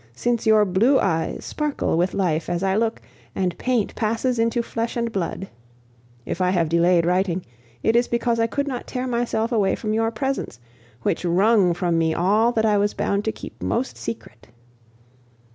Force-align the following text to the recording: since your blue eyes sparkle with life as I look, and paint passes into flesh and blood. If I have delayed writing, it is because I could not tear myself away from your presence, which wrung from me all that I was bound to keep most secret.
since 0.15 0.47
your 0.47 0.65
blue 0.65 0.99
eyes 0.99 1.45
sparkle 1.45 1.95
with 1.95 2.15
life 2.15 2.49
as 2.49 2.63
I 2.63 2.75
look, 2.75 3.03
and 3.35 3.55
paint 3.59 3.93
passes 3.93 4.39
into 4.39 4.63
flesh 4.63 4.97
and 4.97 5.11
blood. 5.11 5.47
If 6.25 6.41
I 6.41 6.49
have 6.49 6.69
delayed 6.69 7.05
writing, 7.05 7.45
it 7.83 7.95
is 7.95 8.07
because 8.07 8.39
I 8.39 8.47
could 8.47 8.67
not 8.67 8.87
tear 8.87 9.05
myself 9.05 9.51
away 9.51 9.75
from 9.75 9.93
your 9.93 10.09
presence, 10.09 10.59
which 11.03 11.23
wrung 11.23 11.75
from 11.75 11.99
me 11.99 12.15
all 12.15 12.51
that 12.53 12.65
I 12.65 12.79
was 12.79 12.95
bound 12.95 13.23
to 13.25 13.31
keep 13.31 13.61
most 13.61 13.95
secret. 13.95 14.47